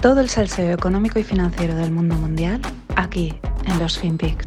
[0.00, 2.60] Todo el salseo económico y financiero del mundo mundial
[2.94, 3.34] aquí
[3.66, 4.46] en los FinPix.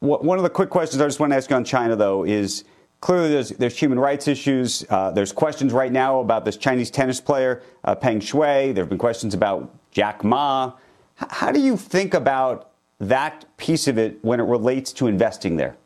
[0.00, 2.64] One of the quick questions I just want to ask you on China, though, is
[3.00, 4.86] clearly there's, there's human rights issues.
[4.88, 8.72] Uh, there's questions right now about this Chinese tennis player, uh, Peng Shui.
[8.72, 10.72] There have been questions about Jack Ma.
[11.20, 15.56] H- how do you think about that piece of it when it relates to investing
[15.56, 15.76] there?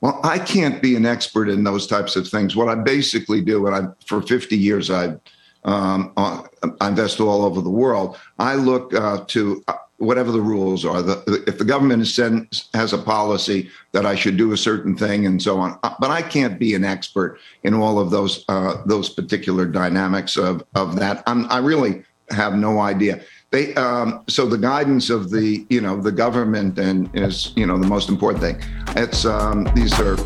[0.00, 2.56] Well, I can't be an expert in those types of things.
[2.56, 5.16] What I basically do, and I for 50 years I
[5.64, 6.42] um, uh,
[6.80, 8.16] I invest all over the world.
[8.38, 11.02] I look uh, to uh, whatever the rules are.
[11.02, 15.26] The, if the government sends, has a policy that I should do a certain thing
[15.26, 18.82] and so on, uh, but I can't be an expert in all of those uh,
[18.86, 21.22] those particular dynamics of of that.
[21.26, 23.20] I'm, I really have no idea.
[23.50, 27.76] They um, so the guidance of the you know the government and is you know
[27.76, 28.79] the most important thing.
[28.96, 30.16] It's um, these are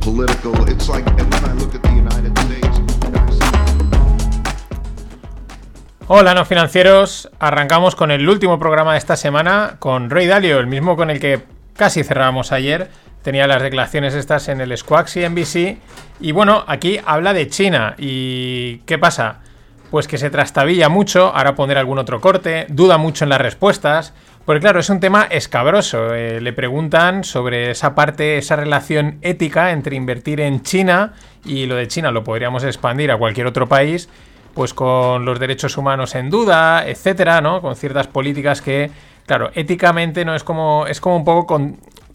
[0.00, 0.54] political.
[0.68, 2.80] It's like when I look at the United States.
[6.06, 7.30] Hola, no financieros.
[7.40, 11.18] Arrancamos con el último programa de esta semana con Ray Dalio, el mismo con el
[11.18, 11.42] que
[11.74, 12.90] casi cerrábamos ayer.
[13.22, 15.78] Tenía las declaraciones estas en el Squawk NBC.
[16.20, 17.94] Y bueno, aquí habla de China.
[17.98, 19.40] ¿Y qué pasa?
[19.92, 24.14] pues que se trastabilla mucho, ahora pondré algún otro corte, duda mucho en las respuestas,
[24.44, 26.14] porque claro, es un tema escabroso.
[26.14, 31.12] Eh, le preguntan sobre esa parte, esa relación ética entre invertir en China
[31.44, 34.08] y lo de China lo podríamos expandir a cualquier otro país,
[34.54, 37.60] pues con los derechos humanos en duda, etcétera, ¿no?
[37.60, 38.90] Con ciertas políticas que,
[39.26, 41.60] claro, éticamente no es como es como un poco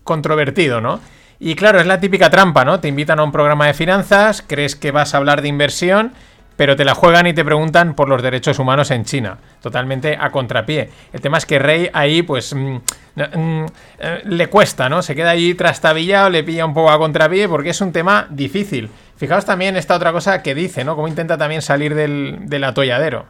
[0.03, 0.99] controvertido, ¿no?
[1.39, 2.79] Y claro, es la típica trampa, ¿no?
[2.79, 6.13] Te invitan a un programa de finanzas, crees que vas a hablar de inversión
[6.57, 10.31] pero te la juegan y te preguntan por los derechos humanos en China, totalmente a
[10.31, 10.89] contrapié.
[11.13, 12.75] El tema es que Rey ahí, pues, mm,
[13.15, 13.65] mm,
[13.99, 15.01] eh, le cuesta, ¿no?
[15.01, 18.89] Se queda ahí trastabillado, le pilla un poco a contrapié porque es un tema difícil.
[19.15, 20.95] Fijaos también esta otra cosa que dice, ¿no?
[20.95, 23.25] Cómo intenta también salir del, del atolladero.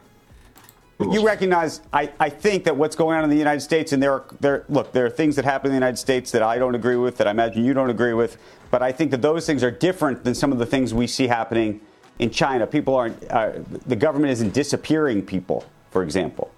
[0.99, 4.13] You recognize, I, I think that what's going on in the United States, and there
[4.13, 6.73] are, there, look, there are things that happen in the United States that I don't
[6.73, 8.37] agree with, that I imagine you don't agree with,
[8.71, 11.27] but I think that those things are different than some of the things we see
[11.27, 11.81] happening
[12.19, 13.51] in China, people aren't, uh,
[13.85, 16.51] the government isn't disappearing people, for example?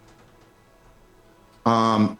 [1.66, 2.18] Um,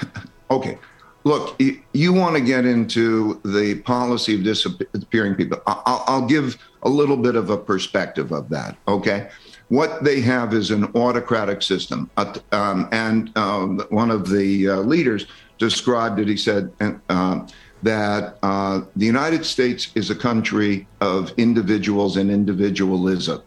[0.50, 0.78] okay.
[1.24, 1.60] Look,
[1.92, 5.60] you want to get into the policy of disappearing people.
[5.66, 9.30] I'll, give a little bit of a perspective of that, okay?
[9.68, 12.10] What they have is an autocratic system.
[12.50, 15.26] Um, and um, one of the uh, leaders
[15.58, 16.26] described it.
[16.26, 16.72] He said,
[17.08, 17.46] uh,
[17.82, 23.42] that uh, the United States is a country of individuals and individualism,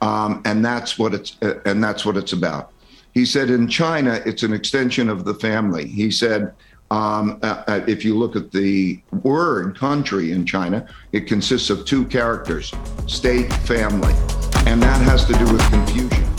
[0.00, 2.72] um, and that's what it's uh, and that's what it's about.
[3.12, 5.86] He said in China, it's an extension of the family.
[5.86, 6.52] He said.
[6.90, 11.84] Um, uh, uh if you look at the word country in China, it consists of
[11.84, 12.72] two characters
[13.06, 14.14] state, family.
[14.64, 16.37] And that has to do with confusion.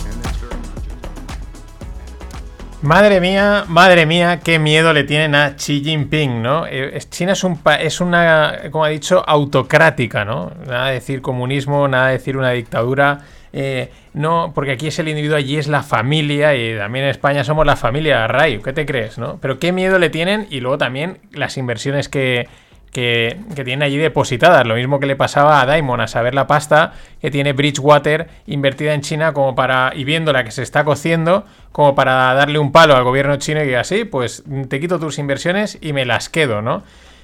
[2.82, 6.66] Madre mía, madre mía, qué miedo le tienen a Xi Jinping, ¿no?
[6.66, 10.54] Eh, China es, un es una, como ha dicho, autocrática, ¿no?
[10.66, 13.20] Nada de decir comunismo, nada de decir una dictadura.
[13.52, 17.44] Eh, no, porque aquí es el individuo, allí es la familia y también en España
[17.44, 19.40] somos la familia, Ray, ¿qué te crees, no?
[19.42, 22.48] Pero qué miedo le tienen y luego también las inversiones que,
[22.92, 24.66] que, tiene allí depositadas.
[24.66, 28.94] Lo mismo que le pasaba a Daimon, a saber la pasta que tiene Bridgewater invertida
[28.94, 32.96] en China como para, y viéndola que se está cociendo, como para darle un palo
[32.96, 36.62] al gobierno chino y que así, pues te quito tus inversiones y me las quedo,
[36.62, 36.84] ¿no?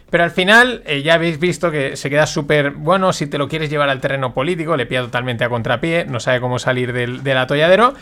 [0.09, 3.47] Pero al final eh, ya habéis visto que se queda súper bueno si te lo
[3.47, 7.37] quieres llevar al terreno político, le pilla totalmente a contrapié, no sabe cómo salir del,
[7.37, 7.93] atolladero.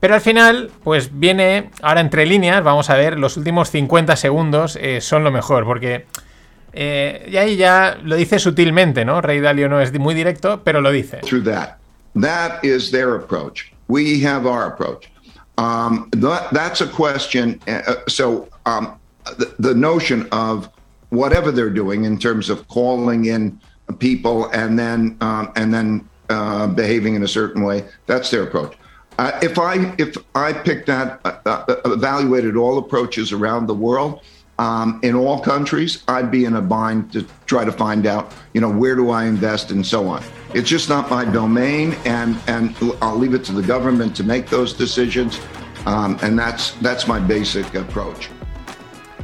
[0.00, 4.76] Pero al final, pues viene, ahora entre líneas, vamos a ver, los últimos 50 segundos
[4.80, 6.06] eh, son lo mejor, porque
[6.72, 9.20] Eh, y ahí ya lo dice sutilmente, ¿no?
[9.20, 11.20] Rey Dalio no es muy directo, pero lo dice.
[11.20, 11.78] Through that.
[12.14, 13.72] That is their approach.
[13.88, 15.10] We have our approach.
[15.58, 17.60] Um, that, that's a question.
[17.68, 18.98] Uh, so um,
[19.38, 20.68] the, the notion of
[21.10, 23.60] whatever they're doing in terms of calling in
[23.98, 28.76] people and then um, and then uh, behaving in a certain way, that's their approach.
[29.18, 34.22] Uh, if I if I picked that, uh, uh evaluated all approaches around the world,
[34.62, 38.60] um, in all countries, I'd be in a bind to try to find out, you
[38.60, 40.22] know, where do I invest and so on.
[40.54, 44.46] It's just not my domain, and and I'll leave it to the government to make
[44.46, 45.40] those decisions,
[45.86, 48.30] um, and that's that's my basic approach.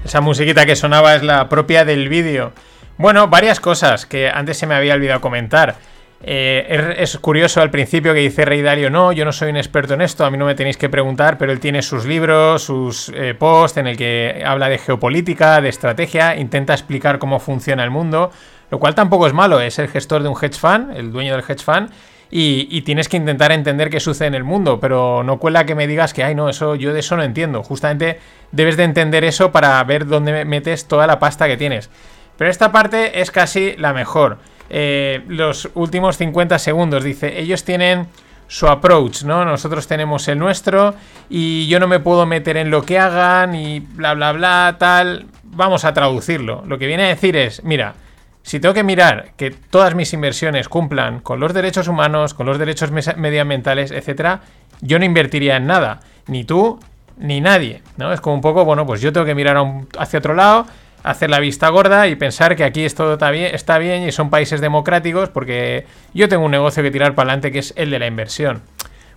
[0.05, 2.53] Esa musiquita que sonaba es la propia del vídeo.
[2.97, 5.77] Bueno, varias cosas que antes se me había olvidado comentar.
[6.21, 9.95] Eh, es, curioso al principio que dice Rey Dario, no, yo no soy un experto
[9.95, 13.13] en esto, a mí no me tenéis que preguntar, pero él tiene sus libros, sus
[13.15, 17.91] eh, posts en el que habla de geopolítica, de estrategia, intenta explicar cómo funciona el
[17.91, 18.33] mundo,
[18.71, 21.45] lo cual tampoco es malo, es el gestor de un hedge fund, el dueño del
[21.49, 21.91] hedge fund,
[22.31, 25.87] y, tienes que intentar entender qué sucede en el mundo, pero no cuela que me
[25.87, 27.63] digas que, ay, no, eso yo de eso no entiendo.
[27.63, 28.21] Justamente
[28.53, 31.89] debes de entender eso para ver dónde metes toda la pasta que tienes.
[32.37, 34.39] Pero esta parte es casi la mejor.
[34.71, 38.09] Eh, los últimos 50 segundos, dice, ellos tienen
[38.49, 39.45] su approach, ¿no?
[39.45, 40.95] Nosotros tenemos el nuestro
[41.29, 45.27] y yo no me puedo meter en lo que hagan y bla, bla, bla, tal.
[45.45, 46.65] Vamos a traducirlo.
[46.67, 47.95] Lo que viene a decir es, mira,
[48.43, 52.59] si tengo que mirar que todas mis inversiones cumplan con los derechos humanos, con los
[52.59, 54.41] derechos medioambientales, etcétera,
[54.81, 56.81] yo no invertiría en nada, ni tú
[57.19, 58.13] ni nadie, ¿no?
[58.13, 59.63] Es como un poco, bueno, pues yo tengo que mirar
[59.99, 60.67] hacia otro lado,
[61.03, 65.29] hacer la vista gorda y pensar que aquí esto está bien, y son países democráticos
[65.29, 68.63] porque yo tengo un negocio que tirar para adelante que es el de la inversión.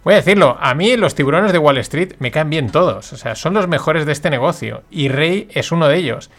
[0.03, 3.17] Voy a decirlo, a mí los tiburones de Wall Street me caen bien todos, o
[3.17, 6.31] sea, son los mejores de este negocio y Rey es uno de ellos.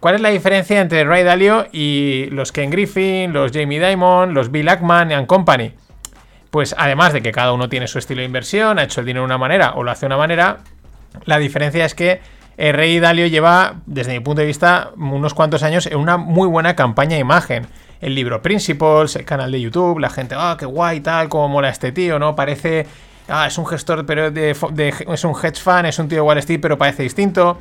[0.00, 4.52] ¿Cuál es la diferencia entre Ray Dalio y los Ken Griffin, los Jamie Dimon, los
[4.52, 5.72] Bill Ackman and Company?
[6.50, 9.22] Pues además de que cada uno tiene su estilo de inversión, ha hecho el dinero
[9.22, 10.58] de una manera o lo hace de una manera,
[11.24, 12.20] la diferencia es que
[12.58, 16.48] el Rey Dalio lleva, desde mi punto de vista, unos cuantos años en una muy
[16.48, 17.68] buena campaña de imagen.
[18.00, 21.68] El libro Principles, el canal de YouTube, la gente, ah, qué guay, tal, cómo mola
[21.68, 22.34] este tío, ¿no?
[22.34, 22.84] Parece,
[23.28, 26.38] ah, es un gestor, pero de, es un hedge fund, es un tío de Wall
[26.38, 27.58] Street, pero parece distinto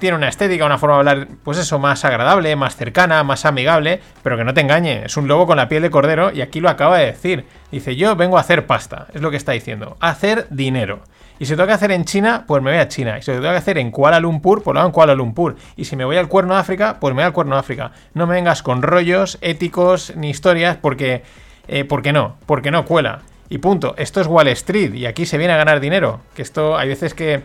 [0.00, 4.00] tiene una estética, una forma de hablar, pues eso, más agradable, más cercana, más amigable,
[4.22, 6.58] pero que no te engañe, es un lobo con la piel de cordero y aquí
[6.60, 7.44] lo acaba de decir.
[7.70, 11.02] Dice, yo vengo a hacer pasta, es lo que está diciendo, hacer dinero.
[11.38, 13.16] Y si tengo que hacer en China, pues me voy a China.
[13.16, 15.56] Y si tengo que hacer en Kuala Lumpur, pues lo hago en Kuala Lumpur.
[15.74, 17.92] Y si me voy al Cuerno de África, pues me voy al Cuerno de África.
[18.12, 21.22] No me vengas con rollos éticos ni historias porque...
[21.66, 23.22] Eh, porque no, porque no cuela.
[23.48, 23.94] Y punto.
[23.96, 26.20] Esto es Wall Street y aquí se viene a ganar dinero.
[26.34, 27.42] Que esto hay veces que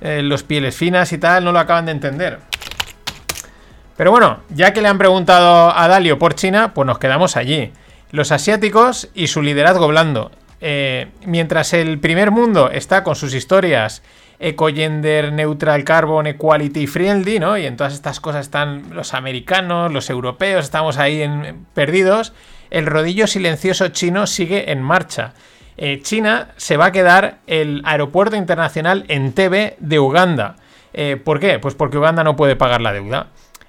[0.00, 2.38] eh, los pieles finas y tal, no lo acaban de entender.
[3.96, 7.72] Pero bueno, ya que le han preguntado a Dalio por China, pues nos quedamos allí.
[8.12, 10.30] Los asiáticos y su liderazgo blando.
[10.62, 14.02] Eh, mientras el primer mundo está con sus historias
[14.40, 17.58] eco-gender, neutral carbon, equality friendly, ¿no?
[17.58, 22.32] Y en todas estas cosas están los americanos, los europeos, estamos ahí en, perdidos.
[22.70, 25.34] El rodillo silencioso chino sigue en marcha.
[25.82, 30.56] Eh, China se va a quedar el aeropuerto internacional en TV de Uganda.
[30.92, 31.58] Eh, ¿Por qué?
[31.58, 33.28] Pues porque Uganda no puede pagar la deuda.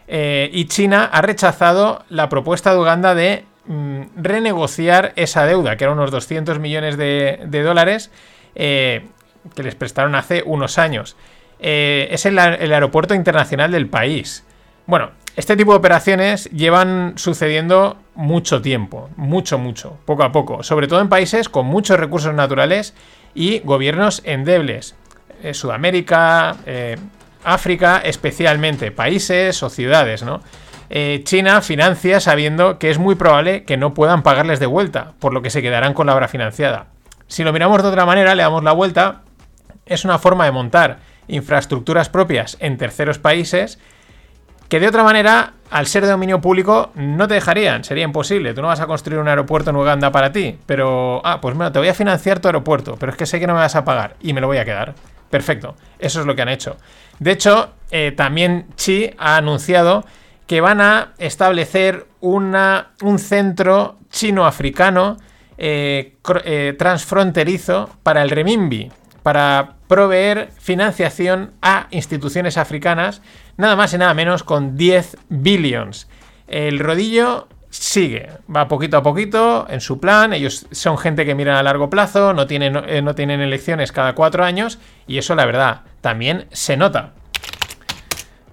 [0.09, 5.85] Eh, y China ha rechazado la propuesta de Uganda de mm, renegociar esa deuda, que
[5.85, 8.11] eran unos 200 millones de, dólares
[8.53, 11.15] que les prestaron hace unos años.
[11.59, 14.45] es el aeropuerto internacional del país.
[14.85, 20.87] Bueno, este tipo de operaciones llevan sucediendo mucho tiempo, mucho, mucho, poco a poco, sobre
[20.87, 22.93] todo en países con muchos recursos naturales
[23.33, 24.95] y gobiernos endebles.
[25.41, 26.97] Eh, Sudamérica, eh,
[27.43, 30.41] África especialmente, países o ciudades, ¿no?
[30.89, 35.33] Eh, China financia sabiendo que es muy probable que no puedan pagarles de vuelta, por
[35.33, 36.87] lo que se quedarán con la obra financiada.
[37.27, 39.21] Si lo miramos de otra manera, le damos la vuelta,
[39.85, 40.99] es una forma de montar
[41.29, 43.79] infraestructuras propias en terceros países
[44.71, 48.53] que de otra manera, al ser de dominio público, no te dejarían, sería imposible.
[48.53, 51.73] Tú no vas a construir un aeropuerto en Uganda para ti, pero, ah, pues mira,
[51.73, 53.83] te voy a financiar tu aeropuerto, pero es que sé que no me vas a
[53.83, 54.95] pagar y me lo voy a quedar.
[55.29, 56.77] Perfecto, eso es lo que han hecho.
[57.19, 60.05] De hecho, eh, también Chi ha anunciado
[60.47, 65.17] que van a establecer una, un centro chino-africano
[65.57, 68.89] eh, eh, transfronterizo para el renminbi,
[69.21, 73.21] para proveer financiación a instituciones africanas
[73.57, 76.07] nada más y nada menos con 10 billions.
[76.47, 81.57] El rodillo sigue, va poquito a poquito en su plan, ellos son gente que miran
[81.57, 85.45] a largo plazo, no tienen, eh, no tienen elecciones cada cuatro años y eso la
[85.45, 87.11] verdad también se nota.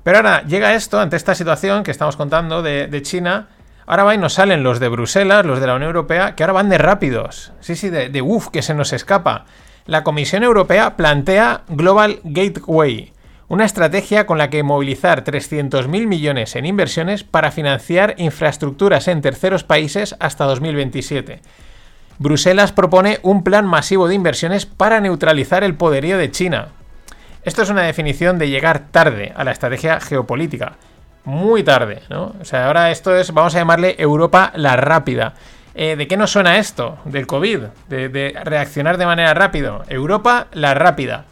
[0.02, 3.46] Pero ahora llega esto, ante esta situación que estamos contando de, China,
[3.86, 6.54] ahora va y nos salen los de Bruselas, los de la Unión Europea, que ahora
[6.54, 7.52] van de rápidos.
[7.60, 9.44] Sí, sí, de, de uff, que se nos escapa.
[9.88, 13.10] La Comisión Europea plantea Global Gateway,
[13.48, 19.64] una estrategia con la que movilizar 300.000 millones en inversiones para financiar infraestructuras en terceros
[19.64, 21.40] países hasta 2027.
[22.18, 26.68] Bruselas propone un plan masivo de inversiones para neutralizar el poderío de China.
[27.42, 30.74] Esto es una definición de llegar tarde a la estrategia geopolítica.
[31.24, 32.34] Muy tarde, ¿no?
[32.38, 35.32] O sea, ahora esto es, vamos a llamarle Europa la rápida.
[35.80, 36.98] Eh, ¿De qué nos suena esto?
[37.04, 39.82] Del COVID, de, reaccionar de manera rápida.
[39.88, 41.26] Europa la rápida.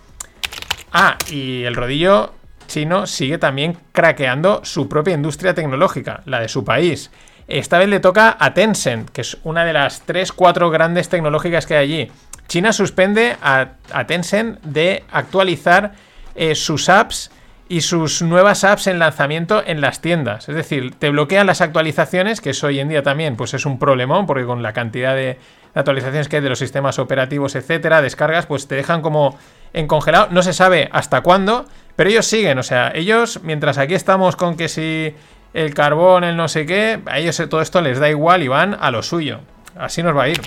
[0.92, 2.32] Ah, y el rodillo
[2.68, 7.10] chino sigue también craqueando su propia industria tecnológica, la de su país.
[7.48, 11.74] Esta vez le toca a Tencent, que es una de las 3-4 grandes tecnológicas que
[11.74, 12.12] hay allí.
[12.46, 13.70] China suspende a,
[14.06, 15.94] Tencent de actualizar
[16.36, 17.32] eh, sus apps
[17.68, 20.49] y sus nuevas apps en lanzamiento en las tiendas.
[20.49, 23.78] Es decir, te bloquean las actualizaciones, que eso hoy en día también pues es un
[23.78, 25.38] problemón, porque con la cantidad de,
[25.76, 29.38] actualizaciones que hay de los sistemas operativos, etcétera, descargas, pues te dejan como
[29.73, 30.28] en congelado.
[30.30, 32.58] No se sabe hasta cuándo, pero ellos siguen.
[32.58, 35.14] O sea, ellos, mientras aquí estamos con que si
[35.52, 38.76] el carbón, el no sé qué, a ellos todo esto les da igual y van
[38.80, 39.40] a lo suyo.
[39.78, 40.40] Así nos va a ir.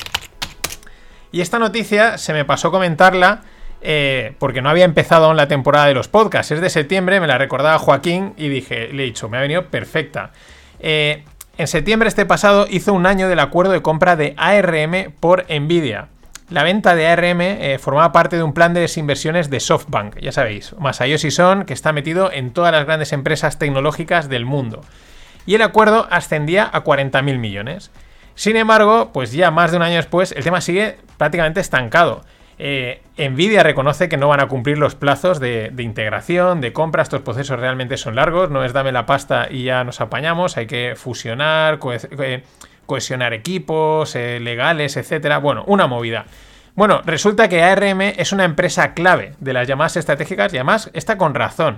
[1.31, 3.41] Y esta noticia se me pasó comentarla
[3.81, 6.51] eh, porque no había empezado aún la temporada de los podcasts.
[6.51, 9.67] Es de septiembre, me la recordaba Joaquín y dije, le he dicho, me ha venido
[9.67, 10.31] perfecta.
[10.79, 11.23] Eh,
[11.57, 16.07] en septiembre este pasado hizo un año del acuerdo de compra de ARM por Nvidia.
[16.49, 20.31] La venta de ARM eh, formaba parte de un plan de desinversiones de SoftBank, ya
[20.31, 24.81] sabéis, Masayoshi Son, que está metido en todas las grandes empresas tecnológicas del mundo.
[25.45, 27.91] Y el acuerdo ascendía a 40.000 millones.
[28.33, 32.23] Sin embargo, pues ya más de un año después, el tema sigue prácticamente estancado.
[32.61, 37.01] Eh, Nvidia reconoce que no van a cumplir los plazos de, integración, de compra.
[37.01, 38.51] Estos procesos realmente son largos.
[38.51, 40.57] No es dame la pasta y ya nos apañamos.
[40.57, 41.79] Hay que fusionar,
[42.19, 42.43] eh,
[42.85, 45.37] cohesionar equipos eh, legales, etcétera.
[45.37, 46.25] Bueno, una movida.
[46.75, 51.17] Bueno, resulta que ARM es una empresa clave de las llamadas estratégicas y además está
[51.17, 51.77] con razón.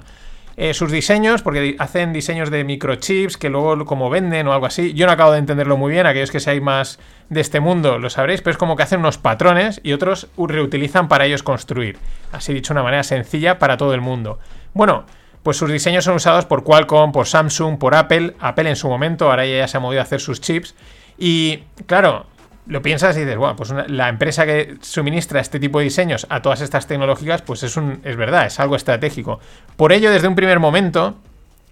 [0.58, 4.94] Eh, sus diseños, porque hacen diseños de microchips que luego como venden o algo así.
[4.94, 8.10] Yo no acabo de entenderlo muy bien, aquellos que seáis más de este mundo lo
[8.10, 11.98] sabréis, pero es como que hacen unos patrones y otros reutilizan para ellos construir.
[12.34, 14.40] Así dicho, una manera sencilla para todo el mundo.
[14.74, 15.06] Bueno,
[15.44, 18.36] pues sus diseños son usados por Qualcomm, por Samsung, por Apple.
[18.40, 20.76] Apple en su momento, ahora ya se ha movido a hacer sus chips.
[21.18, 22.26] Y claro,
[22.68, 26.42] lo piensas y dices, bueno, pues la empresa que suministra este tipo de diseños a
[26.42, 29.40] todas estas tecnológicas, pues es, un, es verdad, es algo estratégico.
[29.76, 31.16] Por ello, desde un primer momento,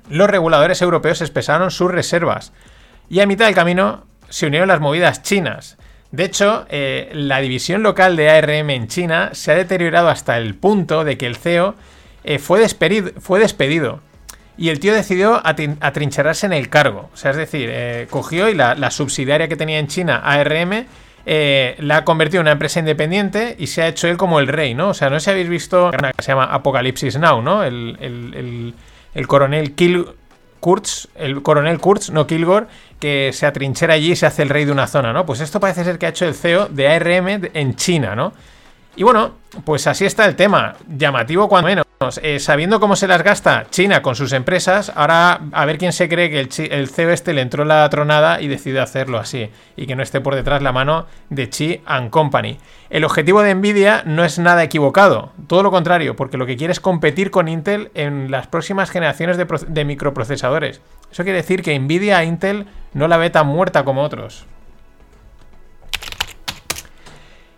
[0.10, 2.52] los reguladores europeos expresaron sus reservas.
[3.10, 5.78] Y a mitad del camino se unieron las movidas chinas.
[6.12, 10.56] De hecho, eh, la división local de ARM en China se ha deteriorado hasta el
[10.56, 11.76] punto de que el CEO
[12.24, 14.02] eh, fue, despedido, fue despedido
[14.60, 17.10] y el tío decidió atrincherarse en el cargo.
[17.14, 20.86] O sea, es decir, eh, cogió y la, subsidiaria que tenía en China, ARM,
[21.26, 24.48] eh, la ha convertido en una empresa independiente y se ha hecho él como el
[24.48, 24.90] rey, ¿no?
[24.90, 27.64] O sea, no sé si habéis visto una que se llama Apocalipsis Now, ¿no?
[27.64, 28.74] El,
[29.28, 30.06] coronel Kill
[31.16, 32.66] el coronel Kurtz, no Kilgore,
[33.00, 35.26] que se atrinchera allí y se hace el rey de una zona, ¿no?
[35.26, 38.34] Pues esto parece ser que ha hecho el CEO de ARM en China, ¿no?
[38.98, 40.76] Y bueno, pues así está el tema.
[40.90, 41.89] Llamativo cuando menos.
[42.22, 46.08] Eh, sabiendo cómo se las gasta China con sus empresas, ahora a ver quién se
[46.08, 49.50] cree que el, CEO este le entró la tronada y decide hacerlo así.
[49.76, 52.58] Y que no esté por detrás la mano de Chi and Company.
[52.90, 55.34] El objetivo de Nvidia no es nada equivocado.
[55.48, 59.36] Todo lo contrario, porque lo que quiere es competir con Intel en las próximas generaciones
[59.36, 60.80] de, de microprocesadores.
[61.12, 64.46] Eso quiere decir que Nvidia a Intel no la ve tan muerta como otros.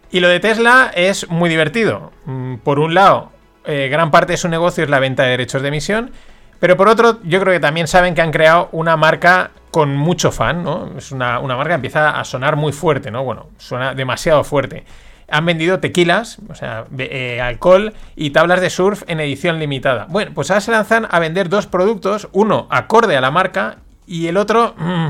[0.10, 2.12] Y lo de Tesla es muy divertido.
[2.26, 3.32] Mm, por un lado,
[3.66, 6.12] eh, gran parte de su negocio es la venta de derechos de emisión,
[6.60, 10.32] pero por otro, yo creo que también saben que han creado una marca con mucho
[10.32, 10.92] fan, ¿no?
[10.98, 13.24] Es una, marca que empieza a sonar muy fuerte, ¿no?
[13.24, 14.84] Bueno, suena demasiado fuerte.
[15.28, 20.06] Han vendido tequilas, o sea, eh, alcohol y tablas de surf en edición limitada.
[20.10, 24.28] Bueno, pues ahora se lanzan a vender dos productos, uno acorde a la marca y
[24.28, 25.10] el otro, mm,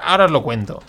[0.00, 0.80] ahora os lo cuento.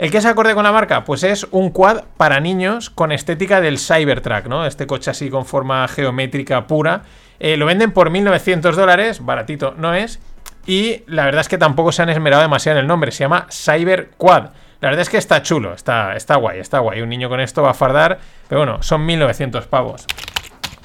[0.00, 1.04] ¿El que es acorde con la marca?
[1.04, 4.64] Pues es un quad para niños con estética del Cybertruck, ¿no?
[4.64, 7.02] Este coche así con forma geométrica pura.
[7.38, 10.18] Eh, lo venden por 1.900 dólares, baratito no es.
[10.66, 13.46] Y la verdad es que tampoco se han esmerado demasiado en el nombre, se llama
[13.50, 14.44] Cyber Quad.
[14.80, 17.02] La verdad es que está chulo, está, está guay, está guay.
[17.02, 20.06] Un niño con esto va a fardar, pero bueno, son 1.900 pavos.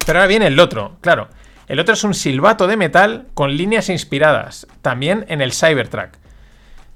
[0.06, 1.30] Pero ahora viene el otro, claro.
[1.70, 6.18] El otro es un silbato de metal con líneas inspiradas, también en el Cybertruck.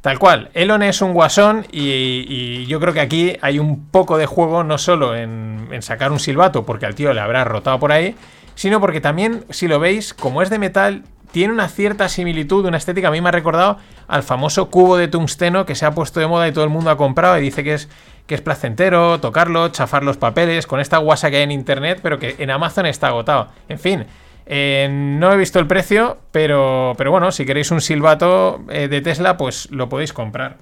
[0.01, 4.25] Tal cual, Elon es un guasón y, yo creo que aquí hay un poco de
[4.25, 8.15] juego no solo en, sacar un silbato porque al tío le habrá rotado por ahí,
[8.56, 12.77] sino porque también, si lo veis, como es de metal, tiene una cierta similitud, una
[12.77, 13.77] estética, a mí me ha recordado
[14.08, 16.89] al famoso cubo de tungsteno que se ha puesto de moda y todo el mundo
[16.91, 17.89] ha comprado y dice que es,
[18.25, 22.20] que es placentero tocarlo, chafar los papeles, con esta guasa que hay en internet, pero
[22.20, 23.50] que en Amazon está agotado.
[23.68, 24.06] En fin,
[24.51, 29.00] eh, no he visto el precio, pero, pero bueno, si queréis un silbato eh, de
[29.01, 30.58] Tesla, pues lo podéis comprar.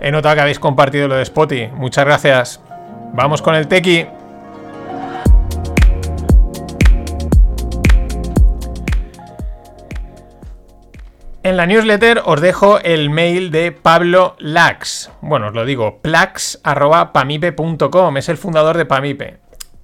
[0.00, 1.68] He notado que habéis compartido lo de Spotty.
[1.68, 2.60] Muchas gracias.
[3.14, 4.06] Vamos con el Tequi.
[11.44, 15.10] En la newsletter os dejo el mail de Pablo Lax.
[15.20, 18.16] Bueno, os lo digo, plax.pamipe.com.
[18.16, 19.40] Es el fundador de Pamipe.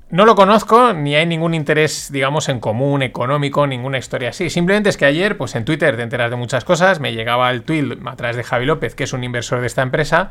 [0.08, 4.48] no lo conozco, ni hay ningún interés, digamos, en común, económico, ninguna historia así.
[4.48, 6.98] Simplemente es que ayer, pues en Twitter te enteras de muchas cosas.
[6.98, 9.82] Me llegaba el tweet a través de Javi López, que es un inversor de esta
[9.82, 10.30] empresa.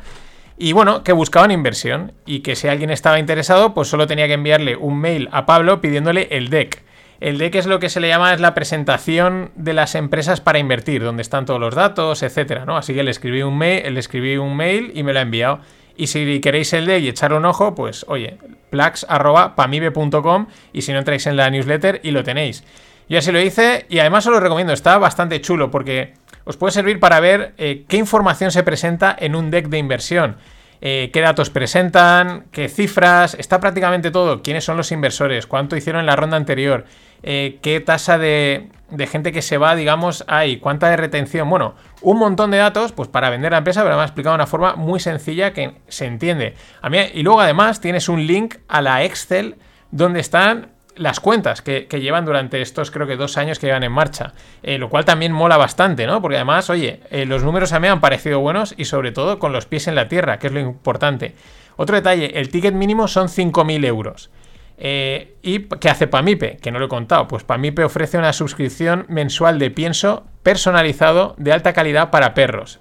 [0.58, 2.14] Y bueno, que buscaban inversión.
[2.26, 5.80] Y que si alguien estaba interesado, pues solo tenía que enviarle un mail a Pablo
[5.80, 6.89] pidiéndole el deck.
[7.20, 10.60] El deck es lo que se le llama es la presentación de las empresas para
[10.60, 12.78] invertir, donde están todos los datos, etcétera, ¿no?
[12.78, 15.60] Así que le escribí un mail, le escribí un mail y me lo ha enviado.
[15.98, 18.38] Y si queréis el deck y echarle un ojo, pues oye,
[18.70, 22.64] plax.pamibe.com y si no entráis en la newsletter y lo tenéis.
[23.10, 26.14] Yo así lo hice y además os lo recomiendo, está bastante chulo porque
[26.46, 30.38] os puede servir para ver eh, qué información se presenta en un deck de inversión.
[30.82, 36.00] Eh, qué datos presentan, qué cifras, está prácticamente todo, quiénes son los inversores, cuánto hicieron
[36.00, 36.86] en la ronda anterior,
[37.24, 38.70] eh, qué tasa de,
[39.08, 41.50] gente que se va, digamos, hay, cuánta de retención.
[41.50, 44.38] Bueno, un montón de datos, pues para vender la empresa, pero me ha explicado de
[44.38, 46.56] una forma muy sencilla que se entiende.
[46.82, 49.56] A mí, y luego además tienes un link a la Excel
[49.92, 53.92] donde están las cuentas que, llevan durante estos creo que dos años que llevan en
[53.92, 56.22] marcha, eh, lo cual también mola bastante, ¿no?
[56.22, 59.54] Porque además, oye, eh, los números a mí han parecido buenos y sobre todo con
[59.54, 61.36] los pies en la tierra, que es lo importante.
[61.78, 64.30] Otro detalle, el ticket mínimo son 5.000 euros.
[64.82, 66.58] Eh, ¿Y qué hace Pamipe?
[66.58, 67.28] Que no lo he contado.
[67.28, 72.80] Pues Pamipe ofrece una suscripción mensual de pienso personalizado de alta calidad para perros.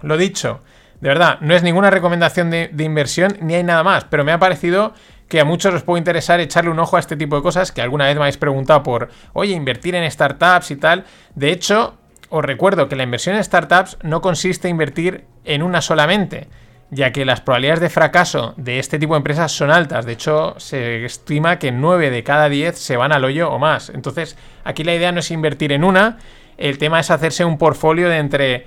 [0.00, 0.60] Lo dicho,
[1.00, 4.38] de verdad, no es ninguna recomendación de, inversión ni hay nada más, pero me ha
[4.38, 4.94] parecido
[5.28, 7.82] que a muchos os puede interesar echarle un ojo a este tipo de cosas que
[7.82, 11.04] alguna vez me habéis preguntado por, oye, invertir en startups y tal.
[11.34, 11.98] De hecho,
[12.30, 16.48] os recuerdo que la inversión en startups no consiste en invertir en una solamente
[16.90, 20.06] ya que las probabilidades de fracaso de este tipo de empresas son altas.
[20.06, 23.90] De hecho, se estima que 9 de cada 10 se van al hoyo o más.
[23.90, 26.18] Entonces, aquí la idea no es invertir en una,
[26.58, 28.66] el tema es hacerse un portfolio de entre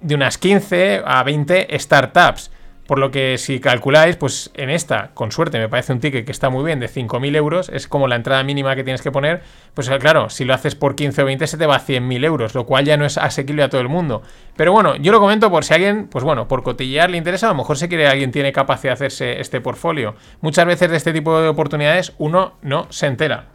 [0.00, 2.50] de unas 15 a 20 startups.
[2.92, 6.30] Por lo que si calculáis, pues en esta, con suerte, me parece un ticket que
[6.30, 9.40] está muy bien, de 5.000 euros, es como la entrada mínima que tienes que poner,
[9.72, 12.54] pues claro, si lo haces por 15 o 20 se te va a 100.000 euros,
[12.54, 14.20] lo cual ya no es asequible a todo el mundo.
[14.58, 17.52] Pero bueno, yo lo comento por si alguien, pues bueno, por cotillear le interesa, a
[17.52, 20.14] lo mejor si quiere alguien tiene capacidad de hacerse este portfolio.
[20.42, 23.46] Muchas veces de este tipo de oportunidades uno no se entera.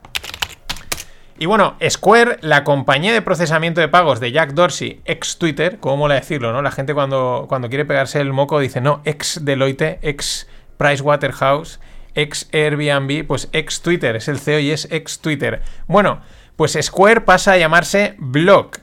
[1.40, 5.98] Y bueno, Square, la compañía de procesamiento de pagos de Jack Dorsey, ex Twitter, como
[5.98, 6.64] mola decirlo, ¿no?
[6.64, 10.48] La gente cuando, cuando quiere pegarse el moco dice, no, ex Deloitte, ex
[10.78, 11.80] Pricewaterhouse,
[12.16, 15.62] ex Airbnb, pues ex Twitter, es el CEO y es ex Twitter.
[15.86, 16.22] Bueno,
[16.56, 18.80] pues Square pasa a llamarse Block.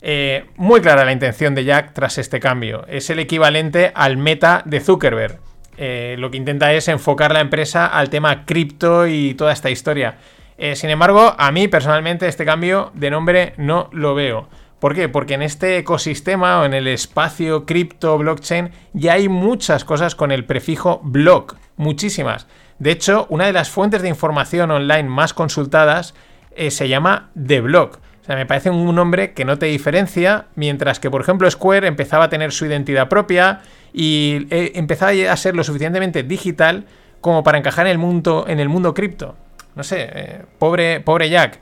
[0.00, 2.86] Eh, muy clara la intención de Jack tras este cambio.
[2.88, 5.38] Es el equivalente al meta de Zuckerberg.
[5.76, 10.16] Eh, lo que intenta es enfocar la empresa al tema cripto y toda esta historia.
[10.62, 14.46] Eh, sin embargo, a mí personalmente este cambio de nombre no lo veo.
[14.78, 15.08] ¿Por qué?
[15.08, 20.30] Porque en este ecosistema o en el espacio cripto blockchain ya hay muchas cosas con
[20.30, 22.46] el prefijo block, muchísimas.
[22.78, 26.14] De hecho, una de las fuentes de información online más consultadas
[26.54, 27.98] eh, se llama The Block.
[28.20, 31.86] O sea, me parece un nombre que no te diferencia, mientras que, por ejemplo, Square
[31.86, 33.62] empezaba a tener su identidad propia
[33.94, 36.84] y eh, empezaba a ser lo suficientemente digital
[37.22, 39.36] como para encajar en el mundo, en el mundo cripto
[39.74, 41.58] no sé, eh, pobre, pobre Jack.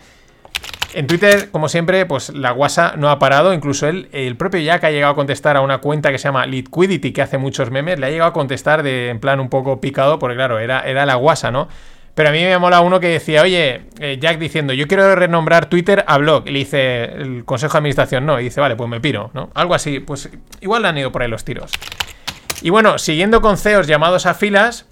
[0.94, 3.53] En Twitter, como siempre, pues la guasa no ha parado.
[3.53, 6.47] Incluso él, el propio Jack ha llegado a contestar a una cuenta que se llama
[6.47, 7.99] Liquidity, que hace muchos memes.
[7.99, 11.05] Le ha llegado a contestar de, en plan un poco picado, porque claro, era, era
[11.05, 11.68] la guasa, ¿no?
[12.14, 15.66] Pero a mí me mola uno que decía, oye, eh, Jack diciendo, yo quiero renombrar
[15.66, 16.49] Twitter a blog.
[16.49, 18.40] Y le dice el consejo de administración, no.
[18.40, 19.51] Y dice, vale, pues me piro, ¿no?
[19.55, 20.01] Algo así.
[20.01, 20.29] Pues
[20.61, 21.71] igual le han ido por ahí los tiros.
[22.61, 24.87] Y bueno, siguiendo con CEOs llamados a filas,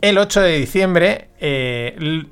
[0.00, 2.24] el 8 de diciembre, eh,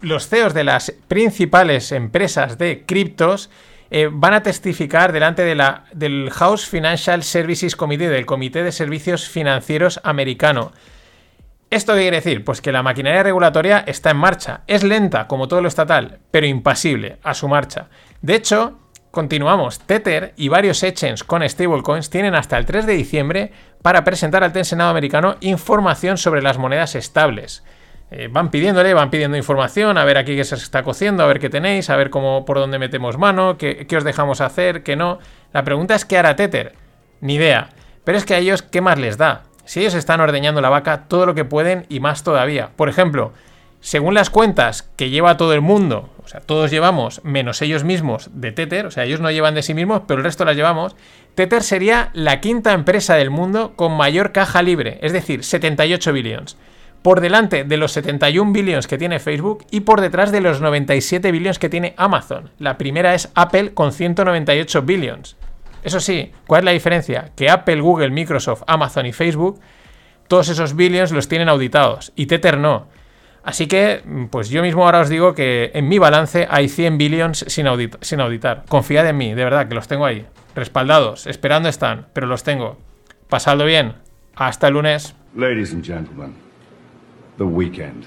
[0.00, 3.50] los CEOs de las principales empresas de criptos
[3.90, 8.72] eh, van a testificar delante de la, del House Financial Services Committee, del Comité de
[8.72, 10.72] Servicios Financieros americano.
[11.70, 12.44] ¿Esto qué quiere decir?
[12.44, 14.62] Pues que la maquinaria regulatoria está en marcha.
[14.66, 17.88] Es lenta, como todo lo estatal, pero impasible a su marcha.
[18.22, 18.78] De hecho,
[19.16, 19.78] continuamos.
[19.78, 23.50] Tether y varios exchanges con stablecoins tienen hasta el 3 de diciembre
[23.80, 27.64] para presentar al Senado americano información sobre las monedas estables.
[28.10, 31.40] Eh, van pidiéndole, van pidiendo información, a ver aquí qué se está cociendo, a ver
[31.40, 35.18] qué tenéis, a ver cómo por dónde metemos mano, qué, os dejamos hacer, qué no.
[35.54, 36.74] La pregunta es qué hará Tether.
[37.22, 37.70] Ni idea.
[38.04, 39.44] Pero es que a ellos, ¿qué más les da?
[39.64, 42.68] Si ellos están ordeñando la vaca todo lo que pueden y más todavía.
[42.76, 43.32] Por ejemplo,
[43.80, 48.30] según las cuentas que lleva todo el mundo, o sea, todos llevamos, menos ellos mismos,
[48.32, 50.96] de Tether, o sea, ellos no llevan de sí mismos, pero el resto las llevamos,
[51.36, 56.56] Tether sería la quinta empresa del mundo con mayor caja libre, es decir, 78 billones
[57.02, 61.30] por delante de los 71 billones que tiene Facebook y por detrás de los 97
[61.30, 62.50] billones que tiene Amazon.
[62.58, 65.36] La primera es Apple con 198 billones.
[65.84, 67.30] Eso sí, ¿cuál es la diferencia?
[67.36, 69.60] Que Apple, Google, Microsoft, Amazon y Facebook,
[70.26, 72.88] todos esos billones los tienen auditados y Tether no.
[73.46, 77.44] Así que, pues yo mismo ahora os digo que en mi balance hay 100 billions
[77.46, 77.66] sin,
[78.00, 78.64] sin auditar.
[78.68, 80.26] Confiad en mí, de verdad, que los tengo ahí.
[80.56, 82.76] Respaldados, esperando están, pero los tengo.
[83.28, 83.94] Pasadlo bien.
[84.34, 85.14] Hasta el lunes.
[85.36, 86.34] Ladies and gentlemen,
[87.38, 88.06] the weekend.